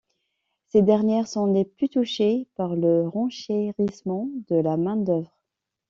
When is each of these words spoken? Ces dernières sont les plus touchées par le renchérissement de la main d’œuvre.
Ces 0.65 0.81
dernières 0.81 1.27
sont 1.27 1.45
les 1.45 1.63
plus 1.63 1.87
touchées 1.87 2.47
par 2.55 2.75
le 2.75 3.07
renchérissement 3.07 4.27
de 4.49 4.55
la 4.55 4.75
main 4.75 4.95
d’œuvre. 4.97 5.29